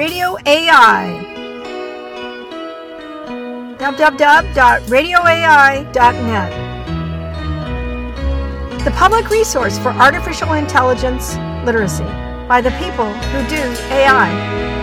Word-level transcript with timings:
Radio 0.00 0.32
AI. 0.46 1.12
www.radioai.net. 3.76 6.50
The 8.82 8.90
public 8.92 9.28
resource 9.28 9.78
for 9.78 9.90
artificial 9.90 10.54
intelligence 10.54 11.36
literacy 11.66 12.04
by 12.48 12.62
the 12.62 12.70
people 12.82 13.12
who 13.12 13.46
do 13.50 13.60
AI. 13.92 14.79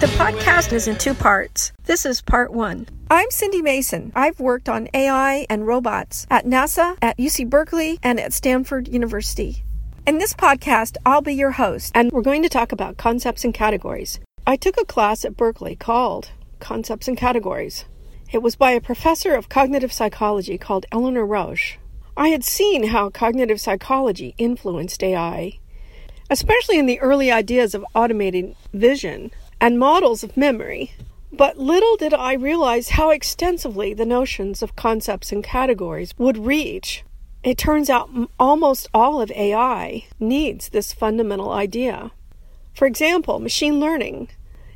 The 0.00 0.06
podcast 0.06 0.72
is 0.72 0.88
in 0.88 0.96
two 0.96 1.12
parts. 1.12 1.72
This 1.84 2.06
is 2.06 2.22
part 2.22 2.54
one. 2.54 2.88
I'm 3.10 3.30
Cindy 3.30 3.60
Mason. 3.60 4.12
I've 4.14 4.40
worked 4.40 4.66
on 4.66 4.88
AI 4.94 5.44
and 5.50 5.66
robots 5.66 6.26
at 6.30 6.46
NASA, 6.46 6.96
at 7.02 7.18
UC 7.18 7.50
Berkeley, 7.50 7.98
and 8.02 8.18
at 8.18 8.32
Stanford 8.32 8.88
University. 8.88 9.62
In 10.06 10.16
this 10.16 10.32
podcast, 10.32 10.96
I'll 11.04 11.20
be 11.20 11.34
your 11.34 11.50
host, 11.50 11.92
and 11.94 12.10
we're 12.12 12.22
going 12.22 12.42
to 12.42 12.48
talk 12.48 12.72
about 12.72 12.96
concepts 12.96 13.44
and 13.44 13.52
categories. 13.52 14.18
I 14.46 14.56
took 14.56 14.80
a 14.80 14.86
class 14.86 15.22
at 15.26 15.36
Berkeley 15.36 15.76
called 15.76 16.30
Concepts 16.60 17.06
and 17.06 17.18
Categories. 17.18 17.84
It 18.32 18.40
was 18.40 18.56
by 18.56 18.70
a 18.70 18.80
professor 18.80 19.34
of 19.34 19.50
cognitive 19.50 19.92
psychology 19.92 20.56
called 20.56 20.86
Eleanor 20.90 21.26
Rosch. 21.26 21.76
I 22.16 22.28
had 22.28 22.42
seen 22.42 22.84
how 22.84 23.10
cognitive 23.10 23.60
psychology 23.60 24.34
influenced 24.38 25.02
AI, 25.02 25.58
especially 26.30 26.78
in 26.78 26.86
the 26.86 27.00
early 27.00 27.30
ideas 27.30 27.74
of 27.74 27.84
automated 27.94 28.56
vision 28.72 29.30
and 29.60 29.78
models 29.78 30.24
of 30.24 30.36
memory. 30.36 30.92
But 31.32 31.58
little 31.58 31.96
did 31.96 32.12
I 32.12 32.32
realize 32.34 32.90
how 32.90 33.10
extensively 33.10 33.94
the 33.94 34.06
notions 34.06 34.62
of 34.62 34.76
concepts 34.76 35.30
and 35.32 35.44
categories 35.44 36.14
would 36.18 36.38
reach. 36.38 37.04
It 37.42 37.56
turns 37.56 37.88
out 37.88 38.10
almost 38.38 38.88
all 38.92 39.20
of 39.22 39.30
AI 39.30 40.04
needs 40.18 40.68
this 40.68 40.92
fundamental 40.92 41.52
idea. 41.52 42.10
For 42.74 42.86
example, 42.86 43.38
machine 43.38 43.80
learning. 43.80 44.28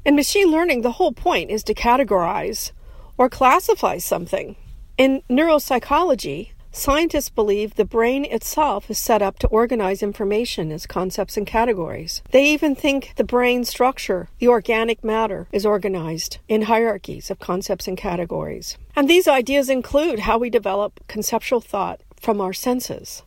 In 0.05 0.17
machine 0.17 0.51
learning, 0.51 0.83
the 0.83 0.93
whole 0.93 1.13
point 1.13 1.51
is 1.51 1.63
to 1.65 1.75
categorize 1.75 2.73
or 3.19 3.29
classify 3.29 3.99
something. 3.99 4.57
In 4.97 5.23
neuropsychology, 5.29 6.51
scientists 6.75 7.31
believe 7.31 7.75
the 7.75 7.85
brain 7.85 8.25
itself 8.25 8.91
is 8.91 8.99
set 8.99 9.23
up 9.23 9.39
to 9.39 9.47
organize 9.49 10.03
information 10.03 10.73
as 10.73 10.87
concepts 10.87 11.37
and 11.37 11.47
categories. 11.47 12.23
They 12.31 12.45
even 12.47 12.75
think 12.75 13.13
the 13.17 13.25
brain 13.25 13.65
structure, 13.65 14.29
the 14.39 14.49
organic 14.49 15.05
matter, 15.05 15.47
is 15.53 15.65
organized 15.65 16.39
in 16.49 16.63
hierarchies 16.63 17.31
of 17.31 17.39
concepts 17.39 17.87
and 17.87 17.97
categories. 17.97 18.77
And 18.97 19.09
these 19.09 19.29
ideas 19.29 19.71
include 19.71 20.21
how 20.21 20.39
we 20.39 20.51
develop 20.51 21.01
conceptual 21.09 21.61
thought 21.61 22.01
from 22.21 22.41
our 22.41 22.53
senses. 22.53 23.23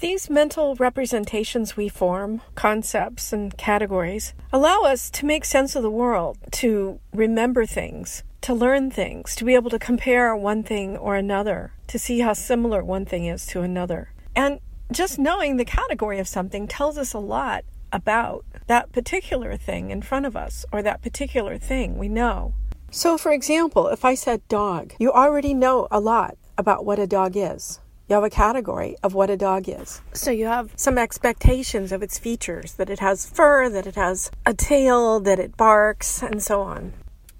These 0.00 0.28
mental 0.28 0.74
representations 0.74 1.76
we 1.76 1.88
form, 1.88 2.42
concepts 2.54 3.32
and 3.32 3.56
categories, 3.56 4.34
allow 4.52 4.82
us 4.82 5.08
to 5.10 5.26
make 5.26 5.44
sense 5.44 5.76
of 5.76 5.82
the 5.82 5.90
world, 5.90 6.36
to 6.52 7.00
remember 7.12 7.64
things, 7.64 8.22
to 8.44 8.52
learn 8.52 8.90
things, 8.90 9.34
to 9.34 9.42
be 9.42 9.54
able 9.54 9.70
to 9.70 9.78
compare 9.78 10.36
one 10.36 10.62
thing 10.62 10.98
or 10.98 11.16
another, 11.16 11.72
to 11.86 11.98
see 11.98 12.20
how 12.20 12.34
similar 12.34 12.84
one 12.84 13.06
thing 13.06 13.24
is 13.24 13.46
to 13.46 13.62
another. 13.62 14.12
And 14.36 14.60
just 14.92 15.18
knowing 15.18 15.56
the 15.56 15.64
category 15.64 16.18
of 16.18 16.28
something 16.28 16.68
tells 16.68 16.98
us 16.98 17.14
a 17.14 17.18
lot 17.18 17.64
about 17.90 18.44
that 18.66 18.92
particular 18.92 19.56
thing 19.56 19.88
in 19.88 20.02
front 20.02 20.26
of 20.26 20.36
us 20.36 20.66
or 20.70 20.82
that 20.82 21.00
particular 21.00 21.56
thing 21.56 21.96
we 21.96 22.06
know. 22.06 22.52
So, 22.90 23.16
for 23.16 23.32
example, 23.32 23.88
if 23.88 24.04
I 24.04 24.14
said 24.14 24.46
dog, 24.48 24.92
you 24.98 25.10
already 25.10 25.54
know 25.54 25.88
a 25.90 25.98
lot 25.98 26.36
about 26.58 26.84
what 26.84 26.98
a 26.98 27.06
dog 27.06 27.38
is. 27.38 27.80
You 28.10 28.16
have 28.16 28.24
a 28.24 28.28
category 28.28 28.96
of 29.02 29.14
what 29.14 29.30
a 29.30 29.38
dog 29.38 29.70
is. 29.70 30.02
So 30.12 30.30
you 30.30 30.44
have 30.44 30.70
some 30.76 30.98
expectations 30.98 31.92
of 31.92 32.02
its 32.02 32.18
features 32.18 32.74
that 32.74 32.90
it 32.90 32.98
has 32.98 33.24
fur, 33.24 33.70
that 33.70 33.86
it 33.86 33.94
has 33.94 34.30
a 34.44 34.52
tail, 34.52 35.18
that 35.20 35.38
it 35.38 35.56
barks, 35.56 36.22
and 36.22 36.42
so 36.42 36.60
on. 36.60 36.92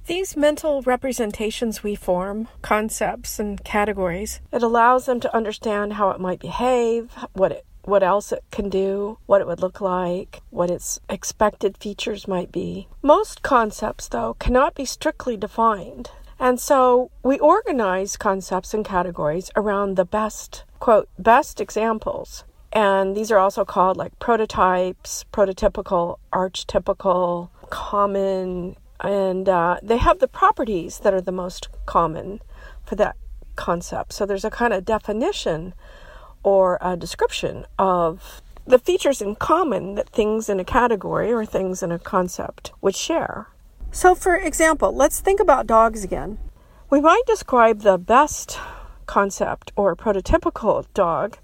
These 0.06 0.37
mental 0.37 0.82
representations 0.82 1.82
we 1.82 1.94
form, 1.94 2.48
concepts 2.60 3.38
and 3.38 3.65
categories, 3.65 4.42
it 4.53 4.62
allows 4.62 5.06
them 5.06 5.19
to 5.20 5.34
understand 5.34 5.94
how 5.94 6.10
it 6.10 6.20
might 6.20 6.41
behave, 6.41 7.10
what 7.32 7.53
it 7.53 7.65
what 7.87 8.03
else 8.03 8.31
it 8.31 8.44
can 8.50 8.69
do, 8.69 9.19
what 9.25 9.41
it 9.41 9.47
would 9.47 9.60
look 9.60 9.81
like, 9.81 10.43
what 10.50 10.70
its 10.70 11.00
expected 11.09 11.78
features 11.78 12.28
might 12.28 12.53
be. 12.53 12.88
Most 13.03 13.43
concepts, 13.43 14.09
though, 14.09 14.34
cannot 14.34 14.75
be 14.75 14.84
strictly 14.84 15.37
defined. 15.37 16.10
And 16.38 16.60
so 16.60 17.10
we 17.22 17.38
organize 17.38 18.16
concepts 18.16 18.75
and 18.75 18.84
categories 18.84 19.50
around 19.56 19.97
the 19.97 20.04
best, 20.04 20.64
quote, 20.81 21.09
best 21.19 21.60
examples. 21.60 22.44
And 22.72 23.16
these 23.16 23.31
are 23.31 23.38
also 23.38 23.64
called 23.64 23.97
like 23.97 24.19
prototypes, 24.19 25.25
prototypical, 25.32 26.19
archetypical, 26.32 27.50
common, 27.70 28.76
and 29.00 29.49
uh, 29.49 29.78
they 29.82 29.99
have 29.99 30.19
the 30.19 30.28
properties 30.28 30.99
that 31.00 31.15
are 31.15 31.21
the 31.21 31.32
most 31.32 31.69
common 31.87 32.41
for 32.84 32.97
that 32.97 33.16
concept. 33.56 34.12
So 34.12 34.27
there's 34.27 34.44
a 34.44 34.50
kind 34.50 34.72
of 34.72 34.84
definition 34.84 35.75
or 36.43 36.78
a 36.81 36.97
description 36.97 37.66
of 37.78 38.43
the 38.66 38.78
features 38.78 39.21
in 39.21 39.34
common 39.34 39.94
that 39.94 40.09
things 40.09 40.49
in 40.49 40.60
a 40.60 40.65
category 40.65 41.32
or 41.32 41.44
things 41.44 41.82
in 41.82 41.93
a 41.93 41.99
concept 41.99 42.72
would 42.81 42.97
share. 42.97 43.49
So, 43.91 44.15
for 44.15 44.37
example, 44.37 44.93
let's 44.94 45.21
think 45.21 45.38
about 45.38 45.66
dogs 45.66 46.03
again. 46.03 46.38
We 46.91 47.00
might 47.00 47.22
describe 47.26 47.81
the 47.81 47.99
best 47.99 48.59
concept 49.06 49.72
or 49.76 49.94
prototypical 49.94 50.87
dog 50.94 51.38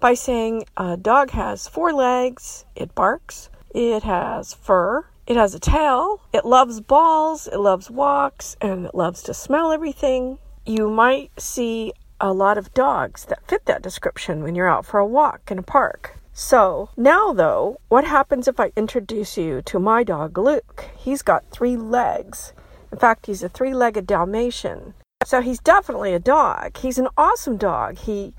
by 0.00 0.14
saying 0.14 0.64
a 0.76 0.96
dog 0.96 1.30
has 1.30 1.68
four 1.68 1.92
legs, 1.92 2.64
it 2.74 2.94
barks, 2.94 3.50
it 3.74 4.02
has 4.02 4.54
fur, 4.54 5.06
it 5.26 5.36
has 5.36 5.54
a 5.54 5.60
tail, 5.60 6.20
it 6.32 6.44
loves 6.44 6.80
balls, 6.80 7.46
it 7.46 7.58
loves 7.58 7.90
walks, 7.90 8.56
and 8.60 8.86
it 8.86 8.94
loves 8.94 9.22
to 9.22 9.34
smell 9.34 9.70
everything. 9.70 10.38
You 10.66 10.90
might 10.90 11.30
see 11.40 11.92
a 12.20 12.32
lot 12.32 12.58
of 12.58 12.74
dogs 12.74 13.24
that 13.26 13.46
fit 13.48 13.66
that 13.66 13.82
description 13.82 14.42
when 14.42 14.54
you're 14.54 14.68
out 14.68 14.86
for 14.86 14.98
a 14.98 15.06
walk 15.06 15.50
in 15.50 15.58
a 15.58 15.62
park. 15.62 16.16
So, 16.32 16.88
now 16.96 17.32
though, 17.32 17.78
what 17.88 18.04
happens 18.04 18.48
if 18.48 18.58
I 18.58 18.72
introduce 18.74 19.36
you 19.36 19.60
to 19.62 19.78
my 19.78 20.02
dog 20.02 20.38
Luke? 20.38 20.86
He's 20.96 21.20
got 21.20 21.50
three 21.50 21.76
legs. 21.76 22.52
In 22.90 22.98
fact, 22.98 23.26
he's 23.26 23.42
a 23.42 23.48
three 23.48 23.74
legged 23.74 24.06
Dalmatian. 24.06 24.94
So, 25.24 25.40
he's 25.40 25.58
definitely 25.58 26.14
a 26.14 26.18
dog. 26.18 26.78
He's 26.78 26.98
an 26.98 27.08
awesome 27.16 27.58
dog. 27.58 27.98
He 27.98 28.34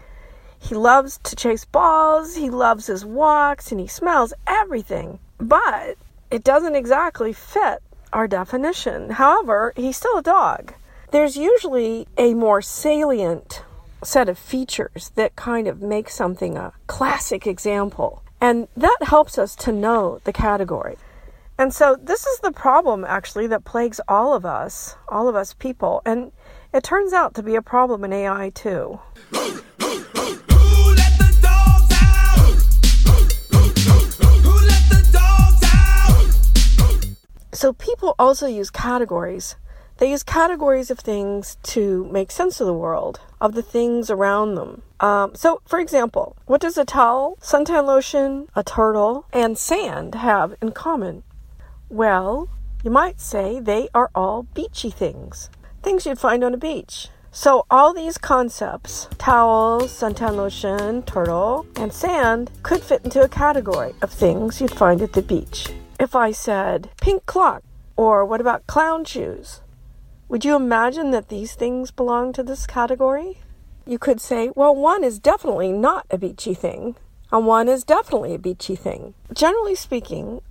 he 0.60 0.76
loves 0.76 1.20
to 1.24 1.36
chase 1.36 1.66
balls, 1.66 2.38
he 2.38 2.50
loves 2.50 2.88
his 2.88 3.06
walks, 3.06 3.72
and 3.72 3.82
he 3.82 3.88
smells 3.88 4.34
everything. 4.48 5.20
But 5.38 5.98
it 6.34 6.44
doesn't 6.44 6.74
exactly 6.74 7.32
fit 7.32 7.84
our 8.12 8.28
definition. 8.28 9.12
However, 9.12 9.72
he's 9.76 9.98
still 9.98 10.18
a 10.18 10.24
dog. 10.24 10.74
There's 11.12 11.38
usually 11.38 12.08
a 12.18 12.34
more 12.34 12.60
salient 12.60 13.62
set 14.04 14.28
of 14.28 14.40
features 14.40 15.12
that 15.14 15.36
kind 15.36 15.68
of 15.68 15.84
make 15.84 16.10
something 16.10 16.58
a 16.58 16.74
classic 16.88 17.46
example. 17.46 18.24
And 18.42 18.68
that 18.76 18.98
helps 19.04 19.38
us 19.38 19.56
to 19.58 19.72
know 19.72 20.22
the 20.24 20.34
category. 20.34 20.98
And 21.60 21.72
so 21.72 21.96
this 22.02 22.26
is 22.26 22.40
the 22.40 22.52
problem 22.52 23.06
actually 23.06 23.46
that 23.48 23.64
plagues 23.64 24.02
all 24.08 24.34
of 24.34 24.44
us, 24.44 24.96
all 25.10 25.28
of 25.30 25.36
us 25.36 25.54
people. 25.54 26.02
And 26.04 26.32
it 26.74 26.84
turns 26.84 27.14
out 27.14 27.36
to 27.36 27.44
be 27.44 27.54
a 27.54 27.62
problem 27.62 28.04
in 28.04 28.12
AI 28.12 28.50
too. 28.50 29.00
So 37.64 37.72
people 37.72 38.14
also 38.20 38.46
use 38.46 38.70
categories. 38.70 39.56
They 39.96 40.12
use 40.12 40.22
categories 40.22 40.92
of 40.92 41.00
things 41.00 41.56
to 41.72 42.04
make 42.12 42.30
sense 42.30 42.60
of 42.60 42.68
the 42.68 42.74
world, 42.74 43.22
of 43.40 43.54
the 43.54 43.62
things 43.62 44.10
around 44.10 44.56
them. 44.56 44.82
Um, 45.00 45.34
so, 45.34 45.62
for 45.66 45.80
example, 45.80 46.36
what 46.46 46.60
does 46.60 46.78
a 46.78 46.84
towel, 46.84 47.38
suntan 47.42 47.86
lotion, 47.86 48.50
a 48.54 48.64
turtle, 48.64 49.28
and 49.32 49.58
sand 49.58 50.16
have 50.16 50.58
in 50.62 50.74
common? 50.74 51.24
Well, 51.88 52.50
you 52.84 52.92
might 52.92 53.22
say 53.22 53.62
they 53.62 53.88
are 53.96 54.12
all 54.14 54.44
beachy 54.44 54.90
things, 54.90 55.50
things 55.82 56.06
you'd 56.06 56.20
find 56.20 56.44
on 56.44 56.54
a 56.54 56.58
beach. 56.58 57.08
So, 57.32 57.66
all 57.72 57.94
these 57.94 58.18
concepts 58.18 59.08
towels, 59.18 59.90
suntan 59.90 60.36
lotion, 60.36 61.04
turtle, 61.04 61.66
and 61.78 61.94
sand 61.94 62.52
could 62.62 62.84
fit 62.84 63.06
into 63.06 63.24
a 63.24 63.30
category 63.30 63.96
of 64.02 64.12
things 64.12 64.60
you'd 64.60 64.70
find 64.70 65.02
at 65.02 65.14
the 65.14 65.22
beach. 65.22 65.70
If 66.00 66.16
I 66.16 66.32
said 66.32 66.90
pink 67.00 67.26
clock, 67.26 67.64
or 67.96 68.26
what 68.26 68.42
about 68.42 68.68
clown 68.68 69.06
shoes? 69.06 69.62
Would 70.28 70.44
you 70.44 70.56
imagine 70.56 71.12
that 71.12 71.30
these 71.30 71.54
things 71.54 71.92
belong 71.92 72.34
to 72.34 72.44
this 72.44 72.66
category? 72.66 73.38
You 73.86 74.00
could 74.00 74.20
say, 74.20 74.50
well, 74.56 74.76
one 74.76 75.04
is 75.04 75.20
definitely 75.20 75.72
not 75.72 76.08
a 76.10 76.18
beachy 76.18 76.54
thing, 76.54 76.96
and 77.32 77.46
one 77.46 77.68
is 77.68 77.84
definitely 77.84 78.34
a 78.34 78.40
beachy 78.40 78.76
thing. 78.76 79.14
Generally 79.34 79.76
speaking, 79.76 80.42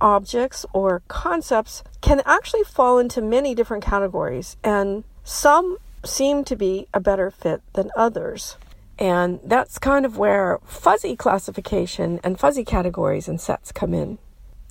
objects 0.00 0.66
or 0.72 1.02
concepts 1.06 1.84
can 2.00 2.22
actually 2.24 2.64
fall 2.64 2.98
into 2.98 3.22
many 3.22 3.54
different 3.54 3.84
categories, 3.84 4.56
and 4.64 5.04
some 5.22 5.76
seem 6.04 6.44
to 6.44 6.56
be 6.56 6.88
a 6.92 7.00
better 7.00 7.30
fit 7.30 7.62
than 7.74 7.90
others. 7.96 8.56
And 8.98 9.38
that's 9.44 9.78
kind 9.78 10.04
of 10.04 10.18
where 10.18 10.58
fuzzy 10.64 11.14
classification 11.14 12.18
and 12.24 12.40
fuzzy 12.40 12.64
categories 12.64 13.28
and 13.28 13.40
sets 13.40 13.70
come 13.70 13.94
in. 13.94 14.18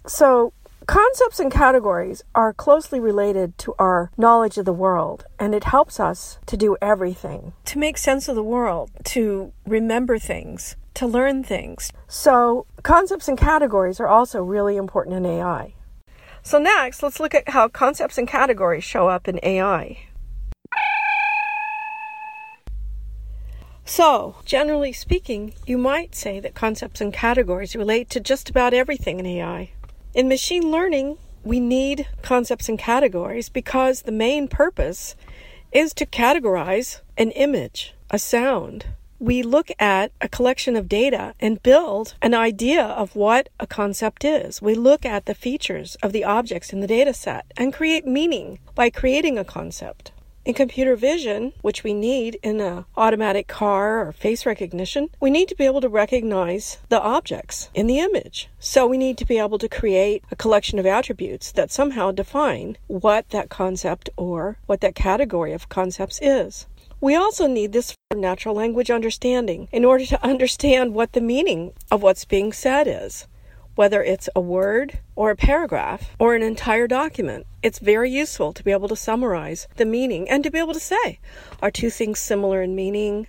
So, 0.07 0.53
concepts 0.85 1.37
and 1.37 1.51
categories 1.51 2.23
are 2.33 2.53
closely 2.53 2.97
related 2.97 3.57
to 3.57 3.75
our 3.77 4.09
knowledge 4.17 4.57
of 4.57 4.63
the 4.63 4.71
world, 4.71 5.25
and 5.37 5.53
it 5.53 5.65
helps 5.65 5.99
us 5.99 6.39
to 6.45 6.55
do 6.55 6.77
everything 6.81 7.51
to 7.65 7.77
make 7.77 7.97
sense 7.97 8.29
of 8.29 8.35
the 8.35 8.43
world, 8.43 8.89
to 9.03 9.51
remember 9.65 10.17
things, 10.17 10.77
to 10.93 11.05
learn 11.05 11.43
things. 11.43 11.91
So, 12.07 12.65
concepts 12.83 13.27
and 13.27 13.37
categories 13.37 13.99
are 13.99 14.07
also 14.07 14.41
really 14.41 14.77
important 14.77 15.17
in 15.17 15.25
AI. 15.25 15.73
So, 16.41 16.57
next, 16.57 17.03
let's 17.03 17.19
look 17.19 17.35
at 17.35 17.49
how 17.49 17.67
concepts 17.67 18.17
and 18.17 18.29
categories 18.29 18.85
show 18.85 19.09
up 19.09 19.27
in 19.27 19.41
AI. 19.43 20.07
So, 23.83 24.35
generally 24.45 24.93
speaking, 24.93 25.53
you 25.65 25.77
might 25.77 26.15
say 26.15 26.39
that 26.39 26.55
concepts 26.55 27.01
and 27.01 27.11
categories 27.13 27.75
relate 27.75 28.09
to 28.11 28.21
just 28.21 28.49
about 28.49 28.73
everything 28.73 29.19
in 29.19 29.25
AI. 29.25 29.71
In 30.17 30.27
machine 30.27 30.71
learning, 30.71 31.19
we 31.43 31.59
need 31.59 32.07
concepts 32.23 32.67
and 32.67 32.79
categories 32.79 33.49
because 33.49 34.01
the 34.01 34.11
main 34.11 34.47
purpose 34.47 35.15
is 35.71 35.93
to 35.93 36.07
categorize 36.07 37.01
an 37.19 37.29
image, 37.29 37.93
a 38.09 38.17
sound. 38.17 38.87
We 39.19 39.43
look 39.43 39.69
at 39.77 40.11
a 40.19 40.27
collection 40.27 40.75
of 40.75 40.89
data 40.89 41.35
and 41.39 41.61
build 41.61 42.15
an 42.19 42.33
idea 42.33 42.83
of 42.83 43.15
what 43.15 43.49
a 43.59 43.67
concept 43.67 44.25
is. 44.25 44.59
We 44.59 44.73
look 44.73 45.05
at 45.05 45.27
the 45.27 45.35
features 45.35 45.97
of 46.01 46.13
the 46.13 46.23
objects 46.23 46.73
in 46.73 46.79
the 46.79 46.87
data 46.87 47.13
set 47.13 47.51
and 47.55 47.71
create 47.71 48.07
meaning 48.07 48.57
by 48.73 48.89
creating 48.89 49.37
a 49.37 49.45
concept. 49.45 50.13
In 50.47 50.53
computer 50.53 50.95
vision, 50.95 51.51
which 51.61 51.83
we 51.83 51.93
need 51.93 52.39
in 52.41 52.61
an 52.61 52.85
automatic 52.95 53.49
car 53.49 54.07
or 54.07 54.13
face 54.13 54.45
recognition, 54.45 55.09
we 55.19 55.29
need 55.29 55.49
to 55.49 55.55
be 55.55 55.65
able 55.65 55.81
to 55.81 55.89
recognize 55.89 56.77
the 56.87 57.01
objects 57.01 57.69
in 57.73 57.85
the 57.85 57.99
image. 57.99 58.47
So 58.57 58.87
we 58.87 58.97
need 58.97 59.17
to 59.17 59.25
be 59.25 59.39
able 59.39 59.57
to 59.57 59.67
create 59.67 60.23
a 60.31 60.37
collection 60.37 60.79
of 60.79 60.85
attributes 60.85 61.51
that 61.51 61.69
somehow 61.69 62.11
define 62.11 62.77
what 62.87 63.27
that 63.31 63.49
concept 63.49 64.09
or 64.15 64.57
what 64.67 64.79
that 64.79 64.95
category 64.95 65.51
of 65.51 65.67
concepts 65.67 66.17
is. 66.21 66.65
We 67.01 67.13
also 67.13 67.47
need 67.47 67.73
this 67.73 67.93
for 68.09 68.17
natural 68.17 68.55
language 68.55 68.89
understanding 68.89 69.67
in 69.73 69.83
order 69.83 70.05
to 70.05 70.25
understand 70.25 70.93
what 70.93 71.11
the 71.11 71.19
meaning 71.19 71.73
of 71.91 72.01
what's 72.01 72.23
being 72.23 72.53
said 72.53 72.87
is 72.87 73.27
whether 73.77 74.03
it's 74.03 74.27
a 74.35 74.41
word 74.41 74.99
or 75.15 75.29
a 75.29 75.35
paragraph 75.35 76.15
or 76.17 76.33
an 76.33 76.41
entire 76.41 76.87
document. 76.87 77.45
It's 77.61 77.77
very 77.77 78.09
useful 78.09 78.51
to 78.53 78.63
be 78.63 78.71
able 78.71 78.87
to 78.87 78.95
summarize 78.95 79.67
the 79.75 79.85
meaning 79.85 80.27
and 80.27 80.43
to 80.43 80.49
be 80.49 80.57
able 80.57 80.73
to 80.73 80.79
say, 80.79 81.19
are 81.61 81.69
two 81.69 81.91
things 81.91 82.19
similar 82.19 82.63
in 82.63 82.75
meaning? 82.75 83.27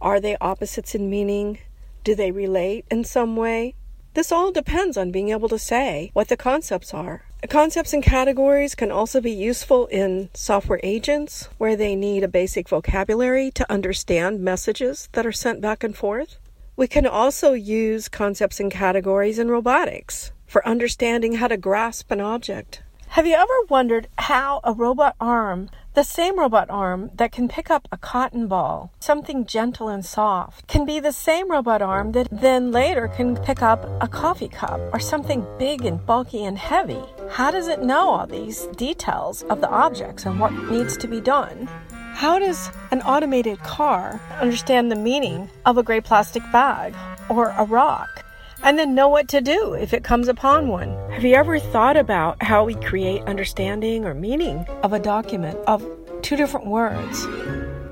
Are 0.00 0.18
they 0.18 0.36
opposites 0.40 0.96
in 0.96 1.08
meaning? 1.08 1.60
Do 2.02 2.16
they 2.16 2.32
relate 2.32 2.84
in 2.90 3.04
some 3.04 3.36
way? 3.36 3.76
This 4.14 4.32
all 4.32 4.50
depends 4.50 4.96
on 4.96 5.12
being 5.12 5.28
able 5.28 5.48
to 5.50 5.58
say 5.58 6.10
what 6.14 6.28
the 6.28 6.36
concepts 6.36 6.92
are. 6.92 7.22
Concepts 7.48 7.92
and 7.92 8.02
categories 8.02 8.74
can 8.74 8.90
also 8.90 9.20
be 9.20 9.30
useful 9.30 9.86
in 9.86 10.30
software 10.34 10.80
agents 10.82 11.48
where 11.58 11.76
they 11.76 11.94
need 11.94 12.24
a 12.24 12.28
basic 12.28 12.68
vocabulary 12.68 13.52
to 13.52 13.70
understand 13.70 14.40
messages 14.40 15.08
that 15.12 15.26
are 15.26 15.32
sent 15.32 15.60
back 15.60 15.84
and 15.84 15.96
forth. 15.96 16.38
We 16.78 16.86
can 16.86 17.06
also 17.06 17.54
use 17.54 18.06
concepts 18.06 18.60
and 18.60 18.70
categories 18.70 19.38
in 19.38 19.48
robotics 19.48 20.32
for 20.46 20.66
understanding 20.68 21.36
how 21.36 21.48
to 21.48 21.56
grasp 21.56 22.10
an 22.10 22.20
object. 22.20 22.82
Have 23.08 23.26
you 23.26 23.34
ever 23.34 23.62
wondered 23.70 24.08
how 24.18 24.60
a 24.62 24.74
robot 24.74 25.16
arm, 25.18 25.70
the 25.94 26.04
same 26.04 26.38
robot 26.38 26.68
arm 26.68 27.10
that 27.14 27.32
can 27.32 27.48
pick 27.48 27.70
up 27.70 27.88
a 27.90 27.96
cotton 27.96 28.46
ball, 28.46 28.92
something 29.00 29.46
gentle 29.46 29.88
and 29.88 30.04
soft, 30.04 30.66
can 30.68 30.84
be 30.84 31.00
the 31.00 31.12
same 31.12 31.50
robot 31.50 31.80
arm 31.80 32.12
that 32.12 32.28
then 32.30 32.72
later 32.72 33.08
can 33.08 33.36
pick 33.36 33.62
up 33.62 33.88
a 34.02 34.06
coffee 34.06 34.48
cup 34.48 34.78
or 34.92 35.00
something 35.00 35.46
big 35.58 35.86
and 35.86 36.04
bulky 36.04 36.44
and 36.44 36.58
heavy? 36.58 37.02
How 37.30 37.50
does 37.50 37.68
it 37.68 37.82
know 37.82 38.10
all 38.10 38.26
these 38.26 38.66
details 38.76 39.44
of 39.44 39.62
the 39.62 39.70
objects 39.70 40.26
and 40.26 40.38
what 40.38 40.52
needs 40.70 40.98
to 40.98 41.08
be 41.08 41.22
done? 41.22 41.70
How 42.16 42.38
does 42.38 42.70
an 42.92 43.02
automated 43.02 43.58
car 43.58 44.18
understand 44.40 44.90
the 44.90 44.96
meaning 44.96 45.50
of 45.66 45.76
a 45.76 45.82
gray 45.82 46.00
plastic 46.00 46.42
bag 46.50 46.94
or 47.28 47.50
a 47.50 47.64
rock 47.64 48.24
and 48.62 48.78
then 48.78 48.94
know 48.94 49.06
what 49.06 49.28
to 49.28 49.42
do 49.42 49.74
if 49.74 49.92
it 49.92 50.02
comes 50.02 50.26
upon 50.26 50.68
one? 50.68 50.96
Have 51.10 51.24
you 51.24 51.34
ever 51.34 51.58
thought 51.58 51.98
about 51.98 52.42
how 52.42 52.64
we 52.64 52.74
create 52.76 53.22
understanding 53.24 54.06
or 54.06 54.14
meaning 54.14 54.64
of 54.82 54.94
a 54.94 54.98
document 54.98 55.58
of 55.66 55.86
two 56.22 56.36
different 56.36 56.68
words? 56.68 57.26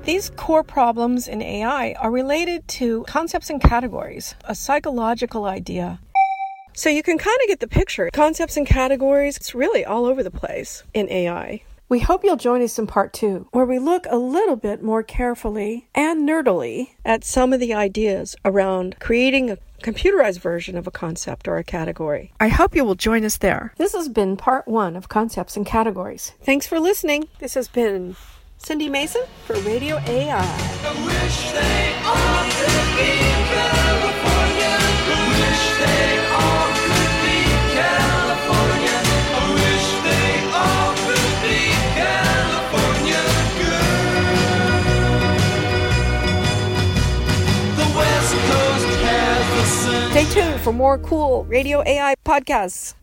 These 0.05 0.31
core 0.31 0.63
problems 0.63 1.27
in 1.27 1.43
AI 1.43 1.93
are 1.99 2.09
related 2.09 2.67
to 2.79 3.03
concepts 3.03 3.51
and 3.51 3.61
categories, 3.61 4.33
a 4.45 4.55
psychological 4.55 5.45
idea. 5.45 5.99
So 6.73 6.89
you 6.89 7.03
can 7.03 7.19
kind 7.19 7.37
of 7.43 7.47
get 7.47 7.59
the 7.59 7.67
picture. 7.67 8.09
Concepts 8.11 8.57
and 8.57 8.65
categories, 8.65 9.37
it's 9.37 9.53
really 9.53 9.85
all 9.85 10.03
over 10.03 10.23
the 10.23 10.31
place 10.31 10.83
in 10.95 11.07
AI. 11.11 11.61
We 11.87 11.99
hope 11.99 12.23
you'll 12.23 12.35
join 12.35 12.63
us 12.63 12.79
in 12.79 12.87
part 12.87 13.13
two, 13.13 13.47
where 13.51 13.65
we 13.65 13.77
look 13.77 14.07
a 14.09 14.17
little 14.17 14.55
bit 14.55 14.81
more 14.81 15.03
carefully 15.03 15.87
and 15.93 16.27
nerdily 16.27 16.95
at 17.05 17.23
some 17.23 17.53
of 17.53 17.59
the 17.59 17.75
ideas 17.75 18.35
around 18.43 18.95
creating 18.99 19.51
a 19.51 19.59
computerized 19.83 20.39
version 20.39 20.77
of 20.77 20.87
a 20.87 20.91
concept 20.91 21.47
or 21.47 21.57
a 21.57 21.63
category. 21.63 22.33
I 22.39 22.47
hope 22.47 22.75
you 22.75 22.83
will 22.83 22.95
join 22.95 23.23
us 23.23 23.37
there. 23.37 23.71
This 23.77 23.93
has 23.93 24.09
been 24.09 24.35
part 24.35 24.67
one 24.67 24.95
of 24.95 25.09
Concepts 25.09 25.55
and 25.55 25.65
Categories. 25.65 26.33
Thanks 26.41 26.65
for 26.65 26.79
listening. 26.79 27.27
This 27.37 27.53
has 27.53 27.67
been 27.67 28.15
Cindy 28.57 28.89
Mason 28.89 29.21
for 29.45 29.55
Radio 29.59 29.97
AI. 30.07 30.41
for 50.65 50.73
more 50.73 50.97
cool 50.97 51.45
Radio 51.45 51.83
AI 51.85 52.15
podcasts. 52.25 52.95